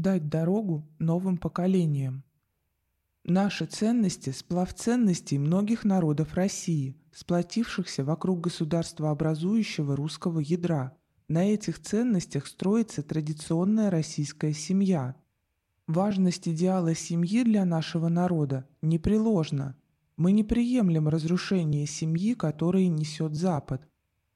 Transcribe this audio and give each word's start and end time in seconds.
дать 0.00 0.28
дорогу 0.28 0.88
новым 0.98 1.38
поколениям. 1.38 2.24
Наши 3.24 3.66
ценности– 3.66 4.30
сплав 4.36 4.72
ценностей 4.72 5.38
многих 5.38 5.84
народов 5.84 6.34
России, 6.34 6.96
сплотившихся 7.12 8.04
вокруг 8.04 8.40
государства 8.40 9.10
образующего 9.10 9.96
русского 9.96 10.38
ядра. 10.38 10.96
На 11.26 11.44
этих 11.52 11.80
ценностях 11.80 12.46
строится 12.46 13.02
традиционная 13.02 13.90
российская 13.90 14.52
семья. 14.52 15.16
Важность 15.88 16.46
идеала 16.46 16.94
семьи 16.94 17.42
для 17.42 17.64
нашего 17.64 18.06
народа 18.08 18.68
непреложна. 18.80 19.76
Мы 20.16 20.30
не 20.30 20.44
приемлем 20.44 21.08
разрушение 21.08 21.86
семьи, 21.86 22.34
которое 22.34 22.86
несет 22.86 23.34
Запад. 23.34 23.88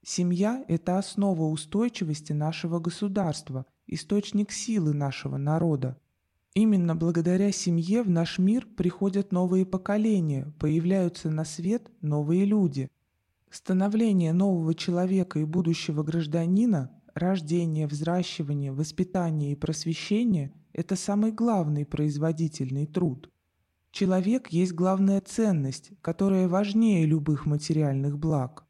Семья– 0.03 0.65
это 0.69 0.99
основа 0.99 1.45
устойчивости 1.45 2.33
нашего 2.33 2.81
государства, 2.81 3.67
источник 3.95 4.53
силы 4.53 4.95
нашего 4.95 5.37
народа. 5.37 5.99
Именно 6.55 6.97
благодаря 6.97 7.53
семье 7.53 8.03
в 8.03 8.11
наш 8.11 8.39
мир 8.39 8.67
приходят 8.77 9.33
новые 9.33 9.67
поколения, 9.67 10.53
появляются 10.59 11.31
на 11.31 11.45
свет 11.45 11.91
новые 12.01 12.45
люди. 12.45 12.89
Становление 13.51 14.33
нового 14.33 14.75
человека 14.75 15.39
и 15.41 15.45
будущего 15.45 16.03
гражданина, 16.03 16.91
рождение, 17.15 17.87
взращивание, 17.87 18.73
воспитание 18.73 19.53
и 19.53 19.57
просвещение– 19.57 20.53
это 20.73 20.97
самый 20.97 21.33
главный 21.33 21.85
производительный 21.85 22.87
труд. 22.87 23.29
Человек 23.91 24.49
есть 24.49 24.73
главная 24.73 25.21
ценность, 25.21 25.91
которая 26.01 26.49
важнее 26.49 27.07
любых 27.07 27.45
материальных 27.45 28.19
благ. 28.19 28.65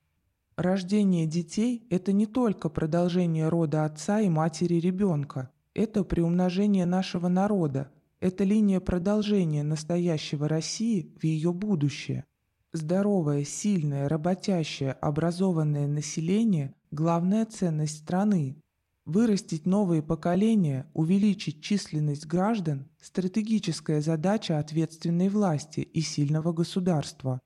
Рождение 0.60 1.24
детей– 1.24 1.86
это 1.88 2.12
не 2.12 2.26
только 2.26 2.68
продолжение 2.68 3.48
рода 3.48 3.86
отца 3.86 4.20
и 4.20 4.28
матери 4.28 4.74
ребенка– 4.74 5.48
это 5.74 6.04
приумножение 6.04 6.84
нашего 6.84 7.28
народа, 7.28 7.90
это 8.20 8.44
линия 8.44 8.78
продолжения 8.80 9.62
настоящего 9.62 10.48
России 10.48 11.14
в 11.18 11.24
ее 11.24 11.54
будущее. 11.54 12.26
Здоровое, 12.74 13.44
сильное, 13.44 14.06
работящее, 14.06 14.92
образованное 14.92 15.86
население– 15.86 16.74
главная 16.90 17.46
ценность 17.46 17.96
страны. 17.96 18.60
Вырастить 19.06 19.64
новые 19.64 20.02
поколения, 20.02 20.90
увеличить 20.92 21.62
численность 21.62 22.26
граждан– 22.26 22.86
стратегическая 23.00 24.02
задача 24.02 24.58
ответственной 24.58 25.30
власти 25.30 25.80
и 25.80 26.02
сильного 26.02 26.52
государства. 26.52 27.40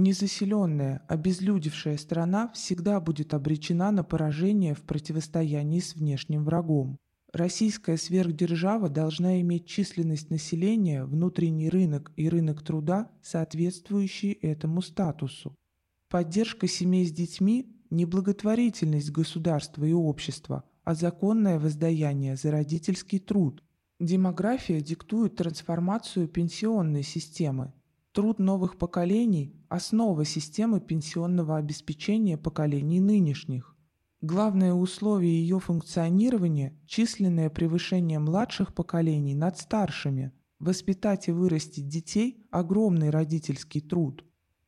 Незаселенная, 0.00 1.02
обезлюдевшая 1.08 1.96
страна 1.96 2.52
всегда 2.54 3.00
будет 3.00 3.34
обречена 3.34 3.90
на 3.90 4.04
поражение 4.04 4.76
в 4.76 4.82
противостоянии 4.82 5.80
с 5.80 5.96
внешним 5.96 6.44
врагом. 6.44 6.98
Российская 7.32 7.96
сверхдержава 7.96 8.88
должна 8.88 9.40
иметь 9.40 9.66
численность 9.66 10.30
населения, 10.30 11.04
внутренний 11.04 11.68
рынок 11.68 12.12
и 12.14 12.28
рынок 12.28 12.62
труда, 12.62 13.10
соответствующие 13.22 14.34
этому 14.34 14.82
статусу. 14.82 15.56
Поддержка 16.08 16.68
семей 16.68 17.04
с 17.04 17.10
детьми– 17.10 17.74
не 17.90 18.04
благотворительность 18.04 19.10
государства 19.10 19.84
и 19.84 19.92
общества, 19.92 20.62
а 20.84 20.94
законное 20.94 21.58
воздаяние 21.58 22.36
за 22.36 22.52
родительский 22.52 23.18
труд. 23.18 23.64
Демография 23.98 24.80
диктует 24.80 25.34
трансформацию 25.34 26.28
пенсионной 26.28 27.02
системы. 27.02 27.72
Труд 28.12 28.38
новых 28.38 28.78
поколений– 28.78 29.54
основа 29.68 30.24
системы 30.24 30.80
пенсионного 30.80 31.56
обеспечения 31.56 32.38
поколений 32.38 33.00
нынешних. 33.00 33.76
Главное 34.22 34.72
условие 34.72 35.40
ее 35.40 35.60
функционирования– 35.60 36.76
численное 36.86 37.50
превышение 37.50 38.18
младших 38.18 38.74
поколений 38.74 39.34
над 39.34 39.58
старшими. 39.58 40.32
Воспитать 40.58 41.28
и 41.28 41.32
вырастить 41.32 41.86
детей– 41.86 42.46
огромный 42.50 43.10
родительский 43.10 43.80
труд. 43.80 44.24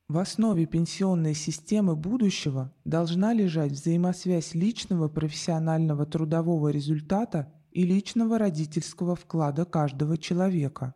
В 0.07 0.19
основе 0.19 0.67
пенсионной 0.67 1.35
системы 1.35 1.97
будущего 1.97 2.75
должна 2.85 3.33
лежать 3.33 3.73
взаимосвязь 3.73 4.55
личного 4.55 5.09
профессионального 5.09 6.05
трудового 6.05 6.69
результата 6.69 7.53
и 7.73 7.85
личного 7.85 8.39
родительского 8.39 9.17
вклада 9.17 9.65
каждого 9.65 10.19
человека. 10.19 10.95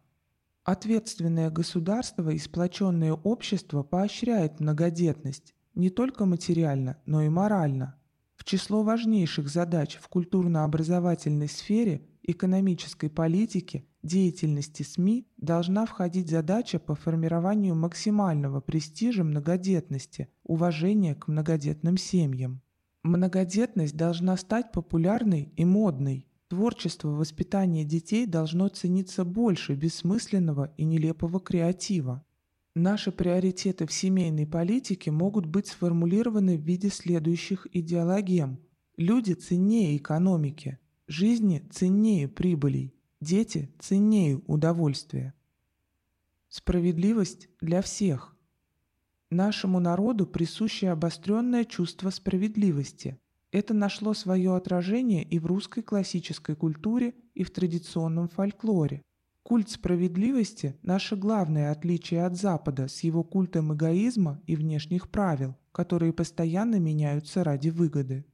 Ответственное 0.64 1.50
государство 1.50 2.30
и 2.30 2.38
сплоченное 2.38 3.12
общество 3.12 3.82
поощряет 3.82 4.60
многодетность 4.60 5.54
не 5.75 5.91
только 5.91 6.25
материально, 6.25 6.98
но 7.06 7.22
и 7.22 7.28
морально– 7.28 7.98
в 8.36 8.44
число 8.44 8.82
важнейших 8.82 9.48
задач 9.48 9.97
в 9.97 10.08
культурно-образовательной 10.08 11.48
сфере, 11.48 12.06
экономической 12.22 13.08
политике, 13.08 13.86
деятельности 14.02 14.82
СМИ 14.82 15.26
должна 15.38 15.86
входить 15.86 16.28
задача 16.28 16.78
по 16.78 16.94
формированию 16.94 17.75
максимального 17.75 18.60
престижа 18.60 19.25
многодетности, 19.25 20.28
уважения 20.42 21.14
к 21.14 21.28
многодетным 21.28 21.96
семьям. 21.96 22.60
Многодетность 23.02 23.96
должна 23.96 24.36
стать 24.36 24.72
популярной 24.72 25.52
и 25.56 25.64
модной. 25.64 26.26
Творчество 26.54 27.09
воспитания 27.09 27.84
детей 27.84 28.26
должно 28.26 28.69
цениться 28.69 29.25
больше 29.25 29.75
бессмысленного 29.75 30.72
и 30.76 30.84
нелепого 30.84 31.41
креатива. 31.41 32.25
Наши 32.76 33.10
приоритеты 33.10 33.88
в 33.88 33.92
семейной 33.92 34.47
политике 34.47 35.10
могут 35.10 35.47
быть 35.47 35.66
сформулированы 35.66 36.56
в 36.56 36.60
виде 36.60 36.91
следующих 36.91 37.66
идеологем. 37.72 38.60
Люди 38.97 39.32
ценнее 39.32 39.97
экономики, 39.97 40.78
жизни 41.09 41.66
ценнее 41.72 42.28
прибылей, 42.28 42.94
дети 43.20 43.75
ценнее 43.81 44.41
удовольствия. 44.47 45.34
Справедливость 46.48 47.48
для 47.60 47.82
всех. 47.82 48.37
Нашему 49.28 49.81
народу 49.81 50.25
присуще 50.25 50.91
обостренное 50.91 51.64
чувство 51.64 52.10
справедливости. 52.10 53.19
Это 53.54 53.72
нашло 53.72 54.15
свое 54.15 54.56
отражение 54.56 55.22
и 55.22 55.38
в 55.38 55.47
русской 55.47 55.82
классической 55.82 56.56
культуре, 56.56 57.15
и 57.34 57.44
в 57.44 57.53
традиционном 57.53 58.26
фольклоре– 58.28 59.00
Культ 59.44 59.70
справедливости– 59.70 60.75
наше 60.82 61.15
главное 61.15 61.70
отличие 61.70 62.25
от 62.25 62.34
Запада 62.34 62.88
с 62.88 63.04
его 63.04 63.22
культом 63.22 63.72
эгоизма 63.72 64.41
и 64.48 64.56
внешних 64.56 65.09
правил, 65.09 65.54
которые 65.70 66.12
постоянно 66.12 66.81
меняются 66.81 67.44
ради 67.44 67.69
выгоды. 67.69 68.25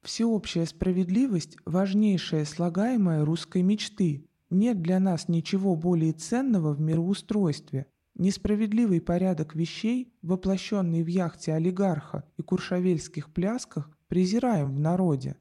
Всеобщая 0.00 0.64
справедливость– 0.64 1.58
важнейшая 1.66 2.46
слагаемая 2.46 3.26
русской 3.26 3.60
мечты. 3.60 4.24
Нет 4.48 4.80
для 4.80 5.00
нас 5.00 5.28
ничего 5.28 5.76
более 5.76 6.14
ценного 6.14 6.72
в 6.72 6.80
мироустройстве. 6.80 7.88
Несправедливый 8.14 9.02
порядок 9.02 9.54
вещей, 9.54 10.14
воплощенный 10.22 11.02
в 11.02 11.08
яхте 11.08 11.52
олигарха 11.52 12.24
и 12.38 12.42
куршавельских 12.42 13.34
плясках, 13.34 13.90
презираем 14.12 14.74
в 14.74 14.78
народе. 14.78 15.36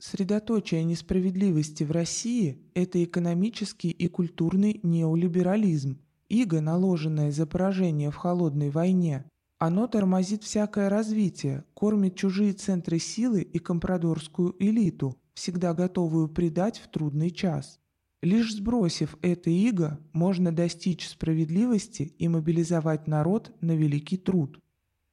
Средоточие 0.00 0.82
несправедливости 0.82 1.84
в 1.84 1.92
России– 1.92 2.58
это 2.74 3.04
экономический 3.04 3.90
и 3.90 4.08
культурный 4.08 4.80
неолиберализм, 4.82 6.00
иго, 6.28 6.60
наложенное 6.60 7.30
за 7.30 7.46
поражение 7.46 8.10
в 8.10 8.16
холодной 8.16 8.70
войне. 8.70 9.24
Оно 9.58 9.86
тормозит 9.86 10.42
всякое 10.42 10.88
развитие, 10.88 11.62
кормит 11.74 12.16
чужие 12.16 12.54
центры 12.54 12.98
силы 12.98 13.42
и 13.42 13.60
компрадорскую 13.60 14.56
элиту, 14.58 15.16
всегда 15.34 15.72
готовую 15.72 16.26
предать 16.28 16.78
в 16.78 16.88
трудный 16.88 17.30
час. 17.30 17.78
Лишь 18.20 18.52
сбросив 18.52 19.16
это 19.22 19.48
иго, 19.48 20.00
можно 20.12 20.50
достичь 20.50 21.06
справедливости 21.06 22.14
и 22.18 22.26
мобилизовать 22.26 23.06
народ 23.06 23.52
на 23.60 23.76
великий 23.76 24.16
труд. 24.16 24.58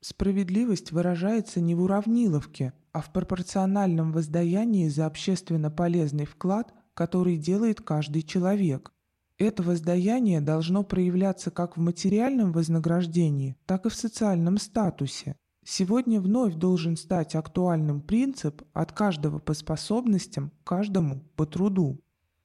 Справедливость 0.07 0.91
выражается 0.91 1.59
не 1.61 1.75
в 1.75 1.81
уравниловке– 1.81 2.73
а 2.95 3.01
в 3.01 3.11
пропорциональном 3.11 4.13
воздаянии 4.13 4.87
за 4.87 5.05
общественно 5.05 5.69
полезный 5.69 6.23
вклад, 6.23 6.73
который 6.93 7.35
делает 7.35 7.81
каждый 7.81 8.21
человек. 8.21 8.93
Это 9.37 9.63
воздаяние 9.63 10.39
должно 10.39 10.83
проявляться 10.83 11.51
как 11.51 11.75
в 11.75 11.81
материальном 11.81 12.53
вознаграждении, 12.53 13.57
так 13.65 13.85
и 13.85 13.89
в 13.89 13.93
социальном 13.93 14.59
статусе. 14.59 15.35
Сегодня 15.65 16.21
вновь 16.21 16.53
должен 16.53 16.95
стать 16.95 17.35
актуальным 17.35 17.99
принцип 17.99 18.61
от 18.71 18.93
каждого 18.93 19.39
по 19.39 19.53
способностям, 19.53 20.53
каждому 20.63 21.19
по 21.35 21.45
труду. 21.45 21.99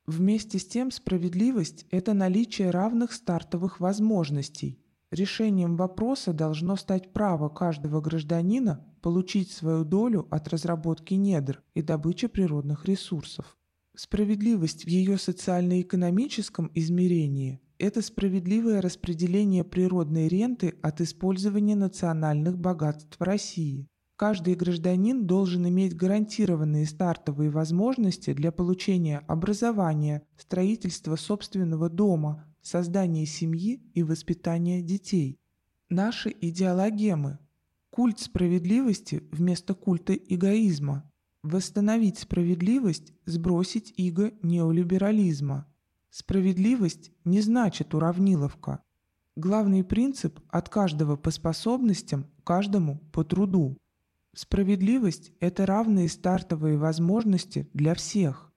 Вместе 0.04 0.58
с 0.58 0.66
тем 0.66 0.90
справедливость– 0.90 1.86
это 1.92 2.12
наличие 2.12 2.70
равных 2.70 3.12
стартовых 3.12 3.78
возможностей. 3.78 4.80
Решением 5.10 5.76
вопроса 5.76 6.32
должно 6.32 6.76
стать 6.76 7.12
право 7.12 7.48
каждого 7.48 8.00
гражданина 8.00 8.86
получить 9.02 9.50
свою 9.50 9.84
долю 9.84 10.28
от 10.30 10.46
разработки 10.48 11.14
недр 11.14 11.62
и 11.74 11.82
добычи 11.82 12.28
природных 12.28 12.84
ресурсов. 12.84 13.58
Справедливость 13.96 14.84
в 14.84 14.88
ее 14.88 15.18
социально-экономическом 15.18 16.70
измерении– 16.74 17.60
это 17.78 18.02
справедливое 18.02 18.80
распределение 18.80 19.64
природной 19.64 20.28
ренты 20.28 20.74
от 20.80 21.00
использования 21.00 21.74
национальных 21.74 22.56
богатств 22.56 23.16
России. 23.18 23.88
Каждый 24.16 24.54
гражданин 24.54 25.26
должен 25.26 25.66
иметь 25.66 25.96
гарантированные 25.96 26.86
стартовые 26.86 27.50
возможности 27.50 28.32
для 28.32 28.52
получения 28.52 29.24
образования, 29.26 30.22
строительства 30.36 31.16
собственного 31.16 31.88
дома, 31.88 32.44
создания 32.62 33.26
семьи 33.26 33.82
и 33.94 34.02
воспитания 34.02 34.82
детей. 34.82 35.38
Наши 35.88 36.34
идеологемы. 36.40 37.38
Культ 37.90 38.20
справедливости 38.20 39.24
вместо 39.32 39.74
культа 39.74 40.14
эгоизма. 40.14 41.10
Восстановить 41.42 42.18
справедливость, 42.18 43.12
сбросить 43.26 43.92
иго 43.96 44.32
неолиберализма. 44.42 45.66
Справедливость 46.10 47.12
не 47.24 47.40
значит 47.40 47.94
уравниловка. 47.94 48.82
Главный 49.36 49.84
принцип– 49.84 50.40
от 50.48 50.68
каждого 50.68 51.16
по 51.16 51.30
способностям, 51.30 52.26
каждому 52.44 52.98
по 53.12 53.24
труду. 53.24 53.78
Справедливость– 54.34 55.32
это 55.40 55.66
равные 55.66 56.08
стартовые 56.08 56.76
возможности 56.76 57.68
для 57.72 57.94
всех. 57.94 58.49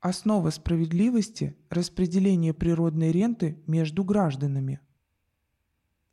Основа 0.00 0.48
справедливости– 0.48 1.54
распределение 1.68 2.54
природной 2.54 3.12
ренты 3.12 3.62
между 3.66 4.02
гражданами. 4.02 4.80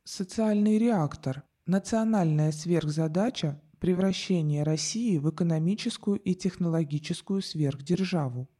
Социальный 0.04 0.76
реактор– 0.76 1.44
национальная 1.66 2.52
сверхзадача 2.52 3.62
превращения 3.78 4.62
России 4.62 5.16
в 5.16 5.30
экономическую 5.30 6.18
и 6.18 6.34
технологическую 6.34 7.40
сверхдержаву. 7.40 8.50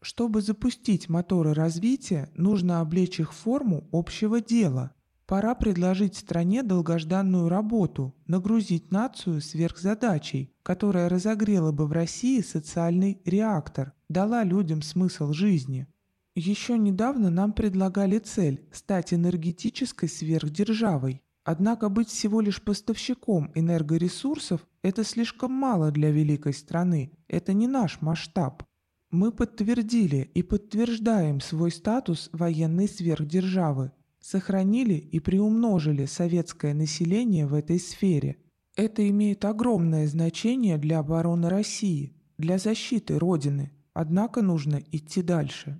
Чтобы 0.00 0.42
запустить 0.42 1.08
моторы 1.08 1.54
развития, 1.54 2.28
нужно 2.34 2.80
облечь 2.80 3.20
их 3.20 3.32
форму 3.32 3.88
общего 3.92 4.40
дела– 4.40 4.92
Пора 5.26 5.54
предложить 5.54 6.16
стране 6.16 6.62
долгожданную 6.62 7.48
работу, 7.48 8.14
нагрузить 8.26 8.90
нацию 8.90 9.40
сверхзадачей, 9.40 10.52
которая 10.62 11.08
разогрела 11.08 11.72
бы 11.72 11.86
в 11.86 11.92
России 11.92 12.42
социальный 12.42 13.22
реактор, 13.24 13.94
дала 14.10 14.44
людям 14.44 14.82
смысл 14.82 15.32
жизни. 15.32 15.86
Еще 16.34 16.76
недавно 16.76 17.30
нам 17.30 17.52
предлагали 17.52 18.18
цель– 18.18 18.68
стать 18.72 19.14
энергетической 19.14 20.08
сверхдержавой. 20.08 21.22
Однако 21.44 21.88
быть 21.88 22.08
всего 22.08 22.40
лишь 22.40 22.62
поставщиком 22.62 23.50
энергоресурсов– 23.54 24.66
это 24.82 25.04
слишком 25.04 25.52
мало 25.52 25.90
для 25.90 26.10
великой 26.10 26.52
страны, 26.52 27.12
это 27.28 27.54
не 27.54 27.66
наш 27.66 28.02
масштаб. 28.02 28.62
Мы 29.10 29.30
подтвердили 29.30 30.30
и 30.34 30.42
подтверждаем 30.42 31.40
свой 31.40 31.70
статус 31.70 32.30
военной 32.32 32.88
сверхдержавы, 32.88 33.92
сохранили 34.24 34.94
и 34.94 35.20
приумножили 35.20 36.06
советское 36.06 36.72
население 36.72 37.46
в 37.46 37.52
этой 37.52 37.78
сфере. 37.78 38.38
Это 38.74 39.06
имеет 39.10 39.44
огромное 39.44 40.06
значение 40.06 40.78
для 40.78 41.00
обороны 41.00 41.50
России, 41.50 42.16
для 42.38 42.56
защиты 42.56 43.18
Родины, 43.18 43.70
однако 43.92 44.40
нужно 44.40 44.80
идти 44.92 45.20
дальше. 45.20 45.78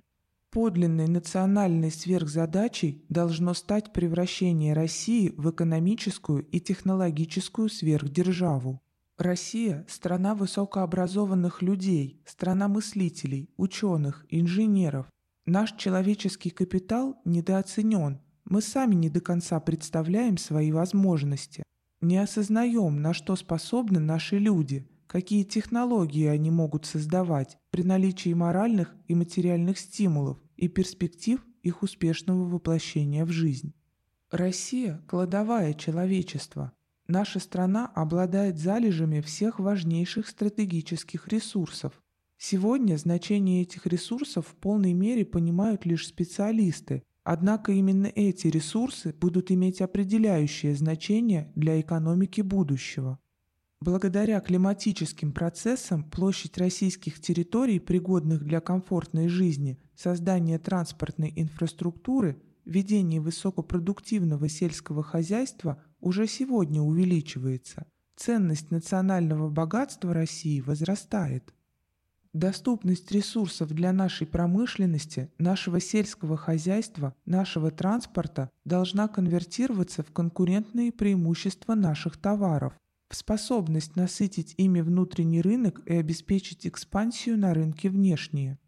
Подлинной 0.51 1.07
национальной 1.07 1.89
сверхзадачей 1.89 3.03
должно 3.09 3.55
стать 3.55 3.91
превращение 3.93 4.73
России 4.73 5.33
в 5.35 5.49
экономическую 5.49 6.45
и 6.45 6.59
технологическую 6.59 7.67
сверхдержаву. 7.67 8.79
Россия– 9.17 9.85
страна 9.89 10.35
высокообразованных 10.35 11.63
людей, 11.63 12.21
страна 12.27 12.67
мыслителей, 12.67 13.49
ученых, 13.57 14.23
инженеров. 14.29 15.07
Наш 15.47 15.73
человеческий 15.77 16.51
капитал 16.51 17.15
недооценен, 17.25 18.19
мы 18.45 18.61
сами 18.61 18.95
не 18.95 19.09
до 19.09 19.21
конца 19.21 19.59
представляем 19.59 20.37
свои 20.37 20.71
возможности, 20.71 21.63
не 22.01 22.17
осознаем, 22.17 23.01
на 23.01 23.13
что 23.13 23.35
способны 23.35 23.99
наши 23.99 24.37
люди, 24.37 24.87
какие 25.07 25.43
технологии 25.43 26.27
они 26.27 26.51
могут 26.51 26.85
создавать 26.85 27.57
при 27.71 27.83
наличии 27.83 28.33
моральных 28.33 28.95
и 29.07 29.15
материальных 29.15 29.79
стимулов 29.79 30.37
и 30.55 30.67
перспектив 30.67 31.43
их 31.63 31.81
успешного 31.81 32.47
воплощения 32.47 33.25
в 33.25 33.31
жизнь. 33.31 33.73
Россия– 34.31 35.01
кладовая 35.07 35.73
человечества. 35.73 36.71
Наша 37.07 37.39
страна 37.39 37.87
обладает 37.95 38.57
залежами 38.57 39.21
всех 39.21 39.59
важнейших 39.59 40.27
стратегических 40.27 41.27
ресурсов. 41.27 41.93
Сегодня 42.37 42.97
значение 42.97 43.61
этих 43.61 43.85
ресурсов 43.85 44.47
в 44.47 44.55
полной 44.55 44.93
мере 44.93 45.25
понимают 45.25 45.85
лишь 45.85 46.07
специалисты, 46.07 47.03
Однако 47.25 47.71
именно 47.71 48.05
эти 48.05 48.47
ресурсы 48.47 49.11
будут 49.19 49.49
иметь 49.49 49.81
определяющее 49.81 50.75
значение 50.75 51.51
для 51.55 51.81
экономики 51.81 52.41
будущего. 52.41 53.17
Благодаря 53.81 54.39
климатическим 54.39 55.31
процессам 55.31 56.03
площадь 56.03 56.55
российских 56.59 57.19
территорий, 57.19 57.79
пригодных 57.79 58.43
для 58.43 58.61
комфортной 58.61 59.27
жизни, 59.27 59.79
создания 59.95 60.59
транспортной 60.59 61.33
инфраструктуры, 61.35 62.39
ведения 62.63 63.19
высокопродуктивного 63.19 64.47
сельского 64.47 65.01
хозяйства 65.01 65.81
уже 65.99 66.27
сегодня 66.27 66.79
увеличивается. 66.79 67.87
Ценность 68.15 68.69
национального 68.69 69.49
богатства 69.49 70.13
России 70.13 70.61
возрастает. 70.61 71.54
Доступность 72.35 73.13
ресурсов 73.13 73.69
для 73.69 73.93
нашей 73.93 74.27
промышленности, 74.27 75.31
нашего 75.37 75.79
сельского 75.79 76.35
хозяйства, 76.35 77.15
нашего 77.25 77.71
транспорта 77.71 78.51
должна 78.65 79.07
конвертироваться 79.07 80.03
в 80.03 80.11
конкурентные 80.11 80.91
преимущества 80.91 81.75
наших 81.75 82.17
товаров, 82.17 82.73
в 83.07 83.15
способность 83.15 83.95
насытить 83.95 84.53
ими 84.57 84.81
внутренний 84.81 85.41
рынок 85.41 85.79
и 85.85 85.93
обеспечить 85.93 86.67
экспансию 86.67 87.37
на 87.37 87.53
рынке 87.53 87.87
внешние. 87.87 88.59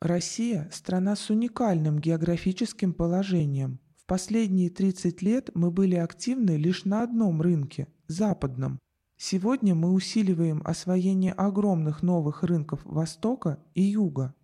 Россия– 0.00 0.70
страна 0.72 1.14
с 1.14 1.28
уникальным 1.28 1.98
географическим 1.98 2.94
положением. 2.94 3.80
В 3.98 4.06
последние 4.06 4.70
30 4.70 5.20
лет 5.20 5.50
мы 5.52 5.70
были 5.70 5.96
активны 5.96 6.56
лишь 6.56 6.86
на 6.86 7.02
одном 7.02 7.42
рынке– 7.42 7.86
западном– 8.08 8.78
Сегодня 9.22 9.74
мы 9.74 9.92
усиливаем 9.92 10.62
освоение 10.64 11.34
огромных 11.34 12.02
новых 12.02 12.42
рынков 12.42 12.80
Востока 12.84 13.58
и 13.74 13.82
Юга. 13.82 14.34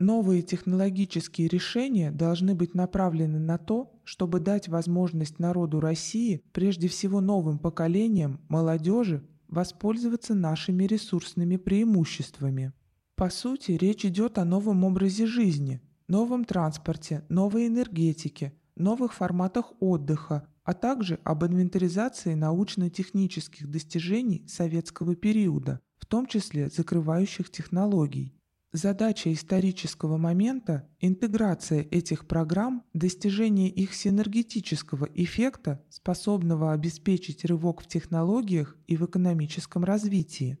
Новые 0.00 0.42
технологические 0.42 1.46
решения 1.46 2.10
должны 2.10 2.56
быть 2.56 2.74
направлены 2.74 3.38
на 3.38 3.58
то, 3.58 3.92
чтобы 4.02 4.40
дать 4.40 4.66
возможность 4.66 5.38
народу 5.38 5.78
России, 5.78 6.42
прежде 6.52 6.88
всего 6.88 7.20
новым 7.20 7.60
поколениям, 7.60 8.40
молодежи, 8.48 9.24
воспользоваться 9.46 10.34
нашими 10.34 10.82
ресурсными 10.82 11.54
преимуществами. 11.54 12.72
По 13.14 13.30
сути, 13.30 13.70
речь 13.70 14.04
идет 14.04 14.38
о 14.38 14.44
новом 14.44 14.82
образе 14.82 15.26
жизни, 15.26 15.80
новом 16.08 16.44
транспорте, 16.44 17.24
новой 17.28 17.68
энергетике, 17.68 18.52
новых 18.74 19.14
форматах 19.14 19.74
отдыха, 19.78 20.48
а 20.68 20.74
также 20.74 21.18
об 21.24 21.46
инвентаризации 21.46 22.34
научно-технических 22.34 23.70
достижений 23.70 24.44
советского 24.46 25.16
периода, 25.16 25.80
в 25.96 26.04
том 26.04 26.26
числе 26.26 26.68
закрывающих 26.68 27.48
технологий. 27.48 28.34
Задача 28.72 29.32
исторического 29.32 30.18
момента– 30.18 30.86
интеграция 31.00 31.88
этих 31.90 32.26
программ, 32.28 32.84
достижение 32.92 33.70
их 33.70 33.94
синергетического 33.94 35.08
эффекта, 35.14 35.82
способного 35.88 36.74
обеспечить 36.74 37.46
рывок 37.46 37.80
в 37.80 37.86
технологиях 37.86 38.76
и 38.86 38.98
в 38.98 39.06
экономическом 39.06 39.84
развитии. 39.84 40.58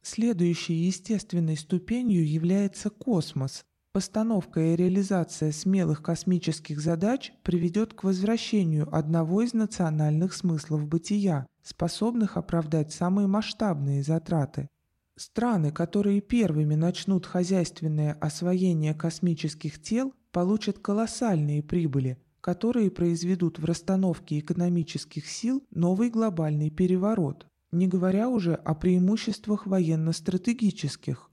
Следующей 0.00 0.72
естественной 0.72 1.58
ступенью 1.58 2.26
является 2.26 2.88
космос, 2.88 3.66
Постановка 3.94 4.60
и 4.60 4.74
реализация 4.74 5.52
смелых 5.52 6.02
космических 6.02 6.80
задач 6.80 7.32
приведет 7.44 7.94
к 7.94 8.02
возвращению 8.02 8.92
одного 8.92 9.42
из 9.42 9.52
национальных 9.52 10.34
смыслов 10.34 10.88
бытия, 10.88 11.46
способных 11.62 12.36
оправдать 12.36 12.92
самые 12.92 13.28
масштабные 13.28 14.02
затраты. 14.02 14.68
Страны, 15.16 15.70
которые 15.70 16.20
первыми 16.20 16.74
начнут 16.74 17.24
хозяйственное 17.24 18.14
освоение 18.14 18.94
космических 18.94 19.80
тел, 19.80 20.12
получат 20.32 20.80
колоссальные 20.80 21.62
прибыли, 21.62 22.18
которые 22.40 22.90
произведут 22.90 23.60
в 23.60 23.64
расстановке 23.64 24.40
экономических 24.40 25.30
сил 25.30 25.62
новый 25.70 26.10
глобальный 26.10 26.70
переворот, 26.70 27.46
не 27.70 27.86
говоря 27.86 28.28
уже 28.28 28.54
о 28.54 28.74
преимуществах 28.74 29.68
военно-стратегических. 29.68 31.30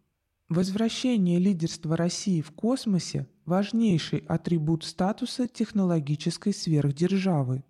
Возвращение 0.51 1.39
лидерства 1.39 1.95
России 1.95 2.41
в 2.41 2.51
космосе– 2.51 3.25
важнейший 3.45 4.19
атрибут 4.27 4.83
статуса 4.83 5.47
технологической 5.47 6.53
сверхдержавы. 6.53 7.63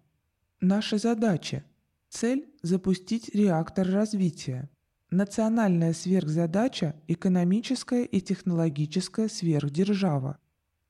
Наша 0.62 0.98
задача– 0.98 1.64
цель– 2.10 2.50
запустить 2.64 3.36
реактор 3.36 3.88
развития. 3.88 4.68
Национальная 5.12 5.94
сверхзадача– 5.94 6.96
экономическая 7.08 8.04
и 8.04 8.20
технологическая 8.20 9.30
сверхдержава. 9.30 10.40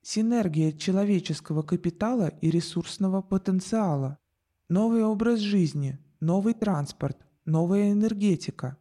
Синергия 0.01 0.71
человеческого 0.71 1.61
капитала 1.61 2.29
и 2.39 2.49
ресурсного 2.49 3.21
потенциала. 3.21 4.17
Новый 4.69 5.03
образ 5.03 5.41
жизни, 5.41 5.99
новый 6.21 6.53
транспорт, 6.53 7.17
новая 7.43 7.91
энергетика. 7.91 8.77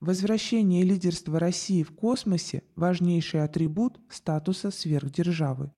Возвращение 0.00 0.84
лидерства 0.84 1.40
России 1.40 1.82
в 1.82 1.94
космосе– 1.94 2.64
важнейший 2.76 3.42
атрибут 3.42 3.98
статуса 4.10 4.70
сверхдержавы. 4.70 5.72